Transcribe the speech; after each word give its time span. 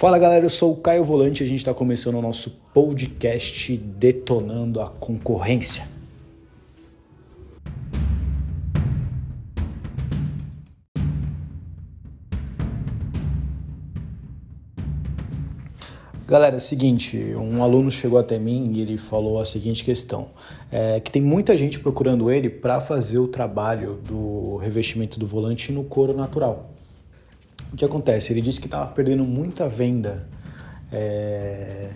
Fala 0.00 0.18
galera, 0.18 0.46
eu 0.46 0.48
sou 0.48 0.72
o 0.72 0.76
Caio 0.76 1.04
Volante 1.04 1.42
e 1.42 1.44
a 1.44 1.46
gente 1.46 1.58
está 1.58 1.74
começando 1.74 2.14
o 2.14 2.22
nosso 2.22 2.58
podcast 2.72 3.76
Detonando 3.76 4.80
a 4.80 4.88
Concorrência. 4.88 5.86
Galera, 16.26 16.56
é 16.56 16.56
o 16.56 16.60
seguinte, 16.60 17.18
um 17.36 17.62
aluno 17.62 17.90
chegou 17.90 18.18
até 18.18 18.38
mim 18.38 18.72
e 18.72 18.80
ele 18.80 18.96
falou 18.96 19.38
a 19.38 19.44
seguinte 19.44 19.84
questão, 19.84 20.28
é, 20.72 20.98
que 20.98 21.10
tem 21.10 21.20
muita 21.20 21.54
gente 21.58 21.78
procurando 21.78 22.30
ele 22.30 22.48
para 22.48 22.80
fazer 22.80 23.18
o 23.18 23.28
trabalho 23.28 24.00
do 24.08 24.56
revestimento 24.56 25.20
do 25.20 25.26
volante 25.26 25.70
no 25.70 25.84
couro 25.84 26.16
natural. 26.16 26.79
O 27.72 27.76
que 27.76 27.84
acontece? 27.84 28.32
Ele 28.32 28.40
disse 28.40 28.60
que 28.60 28.66
estava 28.66 28.86
perdendo 28.90 29.24
muita 29.24 29.68
venda 29.68 30.26
é, 30.92 31.90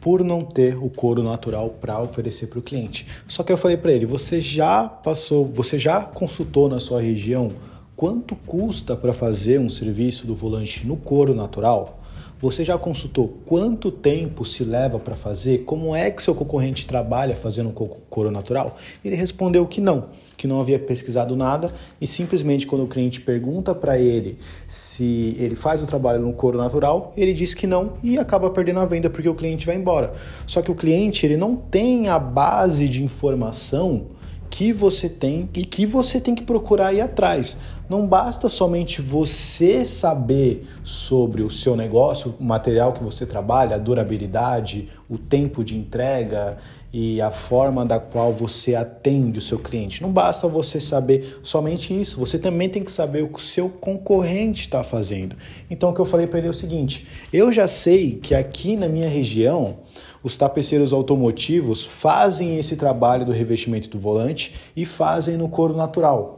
por 0.00 0.22
não 0.22 0.42
ter 0.42 0.76
o 0.76 0.88
couro 0.88 1.22
natural 1.22 1.70
para 1.80 2.00
oferecer 2.00 2.46
para 2.46 2.58
o 2.58 2.62
cliente. 2.62 3.06
Só 3.26 3.42
que 3.42 3.52
eu 3.52 3.56
falei 3.56 3.76
para 3.76 3.92
ele, 3.92 4.06
você 4.06 4.40
já 4.40 4.88
passou, 4.88 5.44
você 5.44 5.78
já 5.78 6.02
consultou 6.02 6.68
na 6.68 6.78
sua 6.78 7.00
região 7.00 7.48
quanto 7.96 8.36
custa 8.36 8.96
para 8.96 9.12
fazer 9.12 9.58
um 9.58 9.68
serviço 9.68 10.26
do 10.26 10.34
volante 10.34 10.86
no 10.86 10.96
couro 10.96 11.34
natural? 11.34 12.00
Você 12.40 12.64
já 12.64 12.78
consultou 12.78 13.36
quanto 13.44 13.90
tempo 13.90 14.44
se 14.44 14.62
leva 14.62 14.96
para 14.96 15.16
fazer? 15.16 15.64
Como 15.64 15.92
é 15.96 16.08
que 16.08 16.22
seu 16.22 16.36
concorrente 16.36 16.86
trabalha 16.86 17.34
fazendo 17.34 17.72
couro 17.72 18.30
natural? 18.30 18.76
Ele 19.04 19.16
respondeu 19.16 19.66
que 19.66 19.80
não, 19.80 20.10
que 20.36 20.46
não 20.46 20.60
havia 20.60 20.78
pesquisado 20.78 21.34
nada 21.34 21.68
e 22.00 22.06
simplesmente 22.06 22.64
quando 22.64 22.84
o 22.84 22.86
cliente 22.86 23.20
pergunta 23.20 23.74
para 23.74 23.98
ele 23.98 24.38
se 24.68 25.34
ele 25.36 25.56
faz 25.56 25.82
o 25.82 25.86
trabalho 25.86 26.20
no 26.20 26.32
couro 26.32 26.56
natural, 26.56 27.12
ele 27.16 27.32
diz 27.32 27.54
que 27.54 27.66
não 27.66 27.94
e 28.04 28.18
acaba 28.18 28.48
perdendo 28.50 28.78
a 28.78 28.84
venda 28.84 29.10
porque 29.10 29.28
o 29.28 29.34
cliente 29.34 29.66
vai 29.66 29.74
embora. 29.74 30.12
Só 30.46 30.62
que 30.62 30.70
o 30.70 30.76
cliente 30.76 31.26
ele 31.26 31.36
não 31.36 31.56
tem 31.56 32.08
a 32.08 32.20
base 32.20 32.88
de 32.88 33.02
informação 33.02 34.16
que 34.48 34.72
você 34.72 35.08
tem 35.08 35.48
e 35.54 35.64
que 35.64 35.84
você 35.84 36.20
tem 36.20 36.34
que 36.34 36.42
procurar 36.42 36.92
ir 36.92 37.00
atrás. 37.00 37.56
Não 37.88 38.06
basta 38.06 38.50
somente 38.50 39.00
você 39.00 39.86
saber 39.86 40.66
sobre 40.84 41.42
o 41.42 41.48
seu 41.48 41.74
negócio, 41.74 42.34
o 42.38 42.44
material 42.44 42.92
que 42.92 43.02
você 43.02 43.24
trabalha, 43.24 43.76
a 43.76 43.78
durabilidade, 43.78 44.90
o 45.08 45.16
tempo 45.16 45.64
de 45.64 45.74
entrega 45.74 46.58
e 46.92 47.18
a 47.18 47.30
forma 47.30 47.86
da 47.86 47.98
qual 47.98 48.30
você 48.30 48.74
atende 48.74 49.38
o 49.38 49.42
seu 49.42 49.58
cliente. 49.58 50.02
Não 50.02 50.12
basta 50.12 50.46
você 50.46 50.82
saber 50.82 51.38
somente 51.42 51.98
isso, 51.98 52.20
você 52.20 52.38
também 52.38 52.68
tem 52.68 52.84
que 52.84 52.92
saber 52.92 53.22
o 53.22 53.28
que 53.28 53.38
o 53.38 53.42
seu 53.42 53.70
concorrente 53.70 54.60
está 54.60 54.84
fazendo. 54.84 55.34
Então, 55.70 55.88
o 55.88 55.94
que 55.94 56.00
eu 56.00 56.04
falei 56.04 56.26
para 56.26 56.40
ele 56.40 56.48
é 56.48 56.50
o 56.50 56.54
seguinte: 56.54 57.06
eu 57.32 57.50
já 57.50 57.66
sei 57.66 58.16
que 58.16 58.34
aqui 58.34 58.76
na 58.76 58.86
minha 58.86 59.08
região 59.08 59.78
os 60.22 60.36
tapeceiros 60.36 60.92
automotivos 60.92 61.86
fazem 61.86 62.58
esse 62.58 62.76
trabalho 62.76 63.24
do 63.24 63.32
revestimento 63.32 63.88
do 63.88 63.98
volante 63.98 64.54
e 64.76 64.84
fazem 64.84 65.38
no 65.38 65.48
couro 65.48 65.74
natural. 65.74 66.37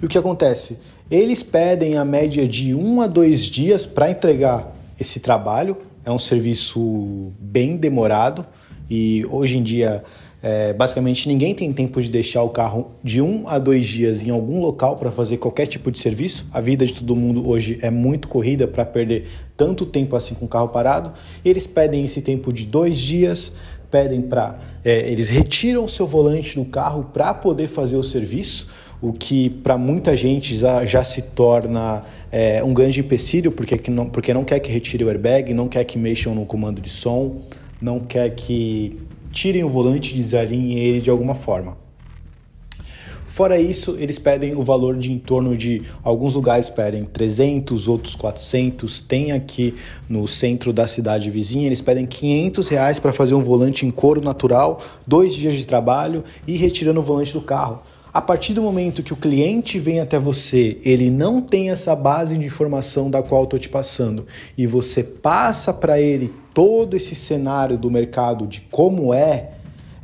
E 0.00 0.04
o 0.04 0.08
que 0.08 0.18
acontece? 0.18 0.78
Eles 1.10 1.42
pedem 1.42 1.96
a 1.96 2.04
média 2.04 2.46
de 2.46 2.74
um 2.74 3.00
a 3.00 3.06
dois 3.06 3.44
dias 3.44 3.86
para 3.86 4.10
entregar 4.10 4.76
esse 5.00 5.20
trabalho. 5.20 5.78
É 6.04 6.10
um 6.10 6.18
serviço 6.18 7.32
bem 7.40 7.76
demorado 7.76 8.44
e 8.90 9.24
hoje 9.30 9.58
em 9.58 9.62
dia 9.62 10.04
é, 10.42 10.72
basicamente 10.74 11.26
ninguém 11.26 11.54
tem 11.54 11.72
tempo 11.72 12.00
de 12.00 12.10
deixar 12.10 12.42
o 12.42 12.50
carro 12.50 12.92
de 13.02 13.22
um 13.22 13.48
a 13.48 13.58
dois 13.58 13.86
dias 13.86 14.22
em 14.22 14.30
algum 14.30 14.60
local 14.60 14.96
para 14.96 15.10
fazer 15.10 15.38
qualquer 15.38 15.66
tipo 15.66 15.90
de 15.90 15.98
serviço. 15.98 16.46
A 16.52 16.60
vida 16.60 16.84
de 16.84 16.92
todo 16.92 17.16
mundo 17.16 17.48
hoje 17.48 17.78
é 17.80 17.90
muito 17.90 18.28
corrida 18.28 18.68
para 18.68 18.84
perder 18.84 19.26
tanto 19.56 19.86
tempo 19.86 20.14
assim 20.14 20.34
com 20.34 20.44
o 20.44 20.48
carro 20.48 20.68
parado. 20.68 21.14
E 21.42 21.48
eles 21.48 21.66
pedem 21.66 22.04
esse 22.04 22.20
tempo 22.20 22.52
de 22.52 22.66
dois 22.66 22.98
dias, 22.98 23.50
pedem 23.90 24.20
para 24.20 24.58
é, 24.84 25.10
eles 25.10 25.30
retiram 25.30 25.84
o 25.84 25.88
seu 25.88 26.06
volante 26.06 26.54
do 26.54 26.66
carro 26.66 27.10
para 27.12 27.32
poder 27.32 27.66
fazer 27.66 27.96
o 27.96 28.02
serviço 28.02 28.68
o 29.00 29.12
que 29.12 29.50
para 29.50 29.76
muita 29.76 30.16
gente 30.16 30.54
já, 30.54 30.84
já 30.84 31.04
se 31.04 31.22
torna 31.22 32.04
é, 32.30 32.62
um 32.62 32.72
grande 32.72 33.00
empecilho, 33.00 33.52
porque 33.52 33.90
não, 33.90 34.08
porque 34.08 34.32
não 34.32 34.44
quer 34.44 34.60
que 34.60 34.70
retire 34.70 35.04
o 35.04 35.08
airbag, 35.08 35.52
não 35.54 35.68
quer 35.68 35.84
que 35.84 35.98
mexam 35.98 36.34
no 36.34 36.46
comando 36.46 36.80
de 36.80 36.90
som, 36.90 37.42
não 37.80 38.00
quer 38.00 38.34
que 38.34 38.98
tirem 39.30 39.62
o 39.64 39.68
volante 39.68 40.14
e 40.14 40.16
desalinhem 40.16 40.78
ele 40.78 41.00
de 41.00 41.10
alguma 41.10 41.34
forma. 41.34 41.76
Fora 43.36 43.60
isso, 43.60 43.96
eles 43.98 44.18
pedem 44.18 44.54
o 44.54 44.62
valor 44.62 44.96
de 44.96 45.12
em 45.12 45.18
torno 45.18 45.54
de 45.54 45.82
alguns 46.02 46.32
lugares 46.32 46.70
pedem 46.70 47.04
300, 47.04 47.86
outros 47.86 48.16
400. 48.16 49.02
Tem 49.02 49.30
aqui 49.30 49.74
no 50.08 50.26
centro 50.26 50.72
da 50.72 50.86
cidade 50.86 51.30
vizinha, 51.30 51.66
eles 51.66 51.82
pedem 51.82 52.06
500 52.06 52.66
reais 52.70 52.98
para 52.98 53.12
fazer 53.12 53.34
um 53.34 53.42
volante 53.42 53.84
em 53.84 53.90
couro 53.90 54.22
natural, 54.22 54.80
dois 55.06 55.34
dias 55.34 55.54
de 55.54 55.66
trabalho 55.66 56.24
e 56.46 56.56
retirando 56.56 56.98
o 57.00 57.02
volante 57.02 57.34
do 57.34 57.42
carro. 57.42 57.82
A 58.16 58.22
partir 58.22 58.54
do 58.54 58.62
momento 58.62 59.02
que 59.02 59.12
o 59.12 59.16
cliente 59.16 59.78
vem 59.78 60.00
até 60.00 60.18
você, 60.18 60.78
ele 60.82 61.10
não 61.10 61.42
tem 61.42 61.68
essa 61.70 61.94
base 61.94 62.38
de 62.38 62.46
informação 62.46 63.10
da 63.10 63.22
qual 63.22 63.44
estou 63.44 63.58
te 63.58 63.68
passando 63.68 64.26
e 64.56 64.66
você 64.66 65.04
passa 65.04 65.70
para 65.70 66.00
ele 66.00 66.32
todo 66.54 66.96
esse 66.96 67.14
cenário 67.14 67.76
do 67.76 67.90
mercado 67.90 68.46
de 68.46 68.62
como 68.70 69.12
é 69.12 69.55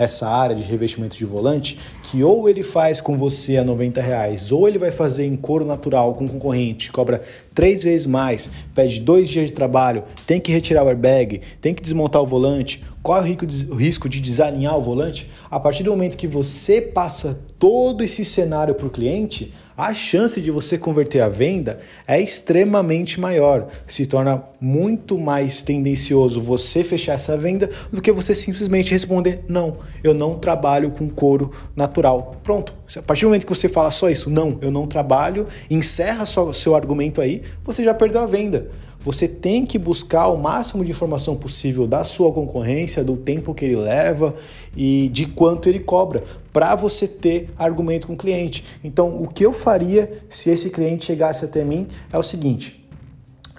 essa 0.00 0.26
área 0.26 0.56
de 0.56 0.62
revestimento 0.62 1.14
de 1.14 1.26
volante, 1.26 1.78
que 2.02 2.24
ou 2.24 2.48
ele 2.48 2.62
faz 2.62 3.02
com 3.02 3.18
você 3.18 3.58
a 3.58 3.64
90 3.64 4.00
reais, 4.00 4.50
ou 4.50 4.66
ele 4.66 4.78
vai 4.78 4.90
fazer 4.90 5.26
em 5.26 5.36
couro 5.36 5.62
natural 5.62 6.14
com 6.14 6.26
concorrente, 6.26 6.90
cobra 6.90 7.20
três 7.54 7.82
vezes 7.82 8.06
mais, 8.06 8.48
pede 8.74 8.98
dois 8.98 9.28
dias 9.28 9.48
de 9.48 9.52
trabalho, 9.52 10.02
tem 10.26 10.40
que 10.40 10.50
retirar 10.50 10.84
o 10.84 10.88
airbag, 10.88 11.42
tem 11.60 11.74
que 11.74 11.82
desmontar 11.82 12.22
o 12.22 12.26
volante, 12.26 12.82
qual 13.02 13.18
é 13.18 13.20
o 13.20 13.74
risco 13.74 14.08
de 14.08 14.20
desalinhar 14.20 14.74
o 14.78 14.80
volante? 14.80 15.30
A 15.50 15.60
partir 15.60 15.82
do 15.82 15.90
momento 15.90 16.16
que 16.16 16.26
você 16.26 16.80
passa 16.80 17.38
todo 17.58 18.02
esse 18.02 18.24
cenário 18.24 18.74
para 18.74 18.86
o 18.86 18.90
cliente, 18.90 19.52
a 19.80 19.94
chance 19.94 20.40
de 20.40 20.50
você 20.50 20.76
converter 20.76 21.20
a 21.20 21.28
venda 21.28 21.80
é 22.06 22.20
extremamente 22.20 23.18
maior. 23.18 23.68
Se 23.86 24.06
torna 24.06 24.44
muito 24.60 25.18
mais 25.18 25.62
tendencioso 25.62 26.40
você 26.40 26.84
fechar 26.84 27.14
essa 27.14 27.36
venda 27.36 27.70
do 27.90 28.02
que 28.02 28.12
você 28.12 28.34
simplesmente 28.34 28.92
responder: 28.92 29.42
não, 29.48 29.78
eu 30.04 30.12
não 30.12 30.38
trabalho 30.38 30.90
com 30.90 31.08
couro 31.08 31.50
natural. 31.74 32.36
Pronto. 32.42 32.74
A 32.96 33.02
partir 33.02 33.22
do 33.22 33.28
momento 33.28 33.46
que 33.46 33.54
você 33.54 33.68
fala 33.68 33.90
só 33.90 34.10
isso, 34.10 34.28
não, 34.28 34.58
eu 34.60 34.70
não 34.70 34.86
trabalho, 34.86 35.46
encerra 35.70 36.24
o 36.24 36.52
seu 36.52 36.74
argumento 36.74 37.20
aí, 37.20 37.42
você 37.64 37.82
já 37.82 37.94
perdeu 37.94 38.20
a 38.20 38.26
venda. 38.26 38.68
Você 39.02 39.26
tem 39.26 39.64
que 39.64 39.78
buscar 39.78 40.28
o 40.28 40.36
máximo 40.36 40.84
de 40.84 40.90
informação 40.90 41.34
possível 41.34 41.86
da 41.86 42.04
sua 42.04 42.30
concorrência, 42.32 43.02
do 43.02 43.16
tempo 43.16 43.54
que 43.54 43.64
ele 43.64 43.76
leva 43.76 44.34
e 44.76 45.08
de 45.08 45.24
quanto 45.26 45.68
ele 45.68 45.80
cobra, 45.80 46.22
para 46.52 46.74
você 46.74 47.08
ter 47.08 47.50
argumento 47.58 48.06
com 48.06 48.12
o 48.12 48.16
cliente. 48.16 48.62
Então, 48.84 49.22
o 49.22 49.26
que 49.26 49.44
eu 49.44 49.52
faria 49.52 50.22
se 50.28 50.50
esse 50.50 50.68
cliente 50.68 51.06
chegasse 51.06 51.44
até 51.44 51.64
mim 51.64 51.88
é 52.12 52.18
o 52.18 52.22
seguinte: 52.22 52.86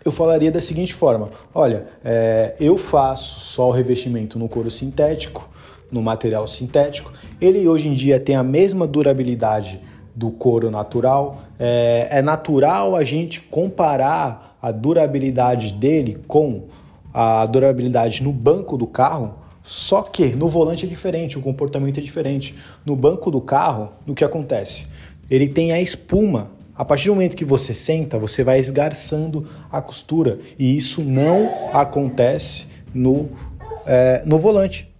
eu 0.05 0.11
falaria 0.11 0.51
da 0.51 0.61
seguinte 0.61 0.93
forma: 0.93 1.29
olha, 1.53 1.87
é, 2.05 2.55
eu 2.59 2.77
faço 2.77 3.39
só 3.39 3.69
o 3.69 3.71
revestimento 3.71 4.37
no 4.37 4.47
couro 4.47 4.69
sintético, 4.69 5.49
no 5.91 6.03
material 6.03 6.47
sintético. 6.47 7.11
Ele 7.39 7.67
hoje 7.67 7.87
em 7.87 7.93
dia 7.93 8.19
tem 8.19 8.35
a 8.35 8.43
mesma 8.43 8.85
durabilidade 8.85 9.81
do 10.15 10.29
couro 10.29 10.69
natural. 10.69 11.41
É, 11.59 12.07
é 12.11 12.21
natural 12.21 12.95
a 12.95 13.03
gente 13.03 13.41
comparar 13.41 14.50
a 14.61 14.71
durabilidade 14.71 15.73
dele 15.73 16.19
com 16.27 16.65
a 17.13 17.45
durabilidade 17.45 18.23
no 18.23 18.31
banco 18.31 18.77
do 18.77 18.87
carro, 18.87 19.35
só 19.63 20.01
que 20.01 20.27
no 20.27 20.47
volante 20.47 20.85
é 20.85 20.89
diferente, 20.89 21.37
o 21.37 21.41
comportamento 21.41 21.99
é 21.99 22.01
diferente. 22.01 22.55
No 22.85 22.95
banco 22.95 23.29
do 23.29 23.41
carro, 23.41 23.89
o 24.07 24.13
que 24.13 24.23
acontece? 24.23 24.87
Ele 25.29 25.47
tem 25.47 25.71
a 25.71 25.81
espuma. 25.81 26.51
A 26.75 26.85
partir 26.85 27.07
do 27.07 27.13
momento 27.13 27.35
que 27.35 27.45
você 27.45 27.75
senta, 27.75 28.17
você 28.17 28.43
vai 28.43 28.59
esgarçando 28.59 29.47
a 29.71 29.81
costura 29.81 30.39
e 30.57 30.75
isso 30.75 31.01
não 31.01 31.49
acontece 31.73 32.65
no, 32.93 33.29
é, 33.85 34.23
no 34.25 34.39
volante. 34.39 34.90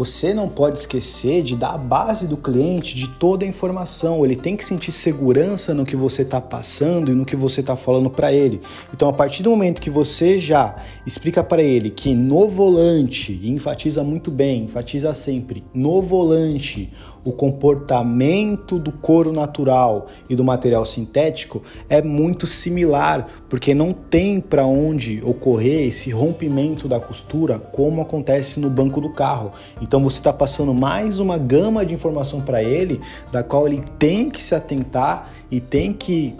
Você 0.00 0.32
não 0.32 0.48
pode 0.48 0.78
esquecer 0.78 1.42
de 1.42 1.54
dar 1.54 1.74
a 1.74 1.76
base 1.76 2.26
do 2.26 2.34
cliente 2.34 2.96
de 2.96 3.06
toda 3.06 3.44
a 3.44 3.46
informação. 3.46 4.24
Ele 4.24 4.34
tem 4.34 4.56
que 4.56 4.64
sentir 4.64 4.92
segurança 4.92 5.74
no 5.74 5.84
que 5.84 5.94
você 5.94 6.22
está 6.22 6.40
passando 6.40 7.12
e 7.12 7.14
no 7.14 7.26
que 7.26 7.36
você 7.36 7.60
está 7.60 7.76
falando 7.76 8.08
para 8.08 8.32
ele. 8.32 8.62
Então, 8.94 9.10
a 9.10 9.12
partir 9.12 9.42
do 9.42 9.50
momento 9.50 9.78
que 9.78 9.90
você 9.90 10.40
já 10.40 10.74
explica 11.06 11.44
para 11.44 11.62
ele 11.62 11.90
que 11.90 12.14
no 12.14 12.48
volante, 12.48 13.38
e 13.42 13.50
enfatiza 13.50 14.02
muito 14.02 14.30
bem, 14.30 14.64
enfatiza 14.64 15.12
sempre, 15.12 15.62
no 15.74 16.00
volante, 16.00 16.90
o 17.24 17.32
comportamento 17.32 18.78
do 18.78 18.90
couro 18.90 19.32
natural 19.32 20.06
e 20.28 20.34
do 20.34 20.42
material 20.42 20.86
sintético 20.86 21.62
é 21.88 22.00
muito 22.00 22.46
similar, 22.46 23.28
porque 23.48 23.74
não 23.74 23.92
tem 23.92 24.40
para 24.40 24.64
onde 24.64 25.20
ocorrer 25.22 25.86
esse 25.88 26.10
rompimento 26.10 26.88
da 26.88 26.98
costura 26.98 27.58
como 27.58 28.00
acontece 28.00 28.58
no 28.58 28.70
banco 28.70 29.00
do 29.00 29.12
carro. 29.12 29.52
Então 29.90 30.04
você 30.04 30.18
está 30.18 30.32
passando 30.32 30.72
mais 30.72 31.18
uma 31.18 31.36
gama 31.36 31.84
de 31.84 31.92
informação 31.92 32.40
para 32.40 32.62
ele, 32.62 33.00
da 33.32 33.42
qual 33.42 33.66
ele 33.66 33.82
tem 33.98 34.30
que 34.30 34.40
se 34.40 34.54
atentar 34.54 35.28
e 35.50 35.58
tem 35.58 35.92
que 35.92 36.36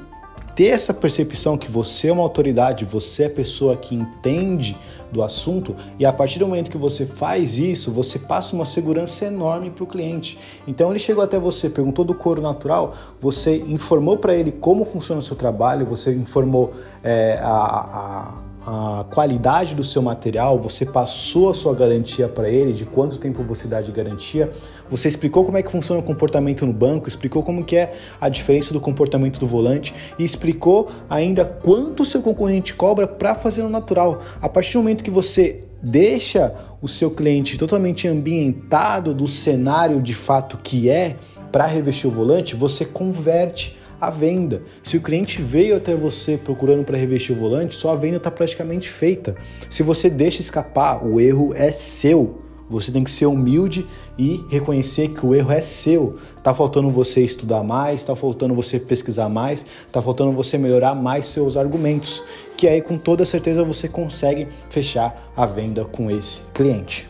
ter 0.55 0.69
essa 0.69 0.95
percepção 0.95 1.59
que 1.59 1.69
você 1.69 2.07
é 2.07 2.13
uma 2.13 2.23
autoridade, 2.23 2.85
você 2.85 3.25
é 3.25 3.27
a 3.27 3.31
pessoa 3.31 3.77
que 3.77 3.93
entende 3.93 4.77
do 5.11 5.21
assunto 5.21 5.75
e 5.99 6.07
a 6.07 6.13
partir 6.13 6.39
do 6.39 6.47
momento 6.47 6.71
que 6.71 6.79
você 6.79 7.05
faz 7.05 7.59
isso, 7.59 7.91
você 7.91 8.21
passa 8.21 8.55
uma 8.55 8.65
segurança 8.65 9.25
enorme 9.25 9.69
para 9.69 9.83
o 9.83 9.87
cliente. 9.89 10.39
Então 10.65 10.89
ele 10.91 11.01
chegou 11.01 11.25
até 11.25 11.37
você, 11.37 11.69
perguntou 11.69 12.05
do 12.05 12.15
couro 12.15 12.41
natural, 12.41 12.95
você 13.19 13.57
informou 13.57 14.17
para 14.17 14.33
ele 14.33 14.53
como 14.53 14.85
funciona 14.85 15.21
o 15.21 15.25
seu 15.25 15.35
trabalho, 15.35 15.85
você 15.85 16.15
informou 16.15 16.73
é, 17.03 17.41
a, 17.43 17.49
a 17.51 18.50
a 18.67 19.05
qualidade 19.11 19.75
do 19.75 19.83
seu 19.83 20.03
material, 20.03 20.59
você 20.59 20.85
passou 20.85 21.49
a 21.49 21.55
sua 21.55 21.75
garantia 21.75 22.29
para 22.29 22.49
ele, 22.49 22.73
de 22.73 22.85
quanto 22.85 23.19
tempo 23.19 23.43
você 23.43 23.67
dá 23.67 23.81
de 23.81 23.91
garantia, 23.91 24.51
você 24.89 25.09
explicou 25.09 25.45
como 25.45 25.57
é 25.57 25.63
que 25.63 25.71
funciona 25.71 26.01
o 26.01 26.05
comportamento 26.05 26.67
no 26.67 26.73
banco, 26.73 27.09
explicou 27.09 27.43
como 27.43 27.65
que 27.65 27.77
é 27.77 27.95
a 28.21 28.29
diferença 28.29 28.73
do 28.73 28.81
comportamento 28.81 29.41
do 29.41 29.47
volante 29.47 29.95
e 30.19 30.25
explicou 30.25 30.91
ainda 31.09 31.45
quanto 31.45 32.03
o 32.03 32.07
seu 32.07 32.21
concorrente 32.21 32.75
cobra 32.75 33.07
para 33.07 33.35
fazer 33.35 33.63
no 33.63 33.71
natural. 33.71 34.21
A 34.43 34.49
partir 34.49 34.75
do 34.75 34.81
momento 34.81 35.03
que 35.03 35.11
você 35.11 35.65
deixa 35.83 36.55
o 36.83 36.89
seu 36.89 37.11
cliente 37.11 37.57
totalmente 37.57 38.07
ambientado 38.07 39.15
do 39.15 39.27
cenário 39.27 40.03
de 40.03 40.13
fato 40.13 40.59
que 40.63 40.91
é 40.91 41.17
para 41.51 41.67
revestir 41.67 42.07
o 42.07 42.11
volante, 42.11 42.55
você 42.55 42.85
converte 42.85 43.80
a 44.01 44.11
venda. 44.11 44.63
Se 44.83 44.97
o 44.97 45.01
cliente 45.01 45.43
veio 45.43 45.77
até 45.77 45.95
você 45.95 46.37
procurando 46.37 46.85
para 46.85 46.97
revestir 46.97 47.33
o 47.33 47.39
volante, 47.39 47.75
sua 47.75 47.95
venda 47.95 48.17
está 48.17 48.31
praticamente 48.31 48.89
feita. 48.89 49.37
Se 49.69 49.83
você 49.83 50.09
deixa 50.09 50.41
escapar, 50.41 51.05
o 51.05 51.21
erro 51.21 51.53
é 51.55 51.71
seu. 51.71 52.43
Você 52.71 52.93
tem 52.93 53.03
que 53.03 53.11
ser 53.11 53.27
humilde 53.27 53.85
e 54.17 54.45
reconhecer 54.49 55.09
que 55.09 55.27
o 55.27 55.35
erro 55.35 55.51
é 55.51 55.61
seu. 55.61 56.19
Tá 56.41 56.55
faltando 56.55 56.89
você 56.89 57.21
estudar 57.25 57.65
mais, 57.65 58.05
tá 58.05 58.15
faltando 58.15 58.55
você 58.55 58.79
pesquisar 58.79 59.29
mais, 59.29 59.67
tá 59.91 60.01
faltando 60.01 60.31
você 60.31 60.57
melhorar 60.57 60.95
mais 60.95 61.27
seus 61.27 61.57
argumentos, 61.57 62.23
que 62.57 62.69
aí 62.69 62.81
com 62.81 62.97
toda 62.97 63.25
certeza 63.25 63.65
você 63.65 63.89
consegue 63.89 64.47
fechar 64.69 65.33
a 65.37 65.45
venda 65.45 65.85
com 65.85 66.09
esse 66.09 66.45
cliente. 66.55 67.10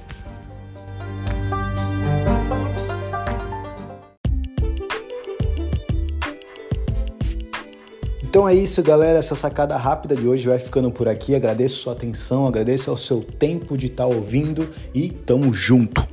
Então 8.23 8.49
é 8.49 8.55
isso, 8.55 8.83
galera. 8.83 9.19
Essa 9.19 9.35
sacada 9.35 9.77
rápida 9.77 10.15
de 10.15 10.27
hoje 10.27 10.47
vai 10.47 10.59
ficando 10.59 10.91
por 10.91 11.09
aqui. 11.09 11.35
Agradeço 11.35 11.77
sua 11.77 11.95
atenção, 11.95 12.47
agradeço 12.47 12.91
ao 12.91 12.97
seu 12.97 13.23
tempo 13.23 13.77
de 13.77 13.87
estar 13.87 14.07
tá 14.07 14.15
ouvindo 14.15 14.69
e 14.95 15.11
tamo 15.11 15.53
junto. 15.53 16.07